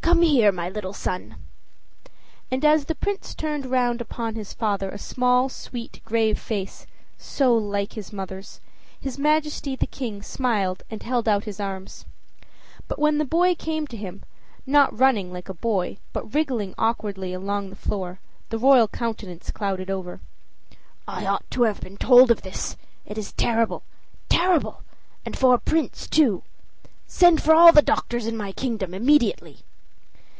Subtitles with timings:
[0.00, 1.36] Come here, my little son."
[2.50, 6.86] And as the Prince turned round upon his father a small, sweet, grave face,
[7.18, 8.58] so like his mother's,
[8.98, 12.06] his Majesty the King smiled and held out his arms.
[12.88, 14.22] But when the boy came to him,
[14.66, 18.18] not running like a boy, but wriggling awkwardly along the floor,
[18.48, 20.20] the royal countenance clouded over.
[21.06, 22.76] "I ought to have been told of this.
[23.04, 23.82] It is terrible
[24.30, 24.80] terrible!
[25.26, 26.42] And for a prince too.
[27.06, 29.58] Send for all the doctors in my kingdom immediately."